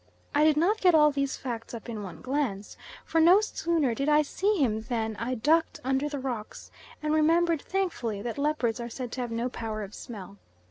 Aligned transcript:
I 0.33 0.43
did 0.43 0.57
not 0.57 0.81
get 0.81 0.95
all 0.95 1.11
these 1.11 1.37
facts 1.37 1.75
up 1.75 1.87
in 1.87 2.01
one 2.01 2.23
glance, 2.23 2.75
for 3.05 3.21
no 3.21 3.39
sooner 3.39 3.93
did 3.93 4.09
I 4.09 4.23
see 4.23 4.57
him 4.57 4.81
than 4.81 5.15
I 5.17 5.35
ducked 5.35 5.79
under 5.83 6.09
the 6.09 6.17
rocks, 6.17 6.71
and 7.03 7.13
remembered 7.13 7.61
thankfully 7.61 8.23
that 8.23 8.39
leopards 8.39 8.79
are 8.79 8.89
said 8.89 9.11
to 9.11 9.21
have 9.21 9.29
no 9.29 9.47
power 9.47 9.83
of 9.83 9.93
smell. 9.93 10.39